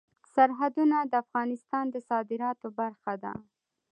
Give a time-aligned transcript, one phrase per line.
[0.33, 3.33] سرحدونه د افغانستان د صادراتو برخه ده.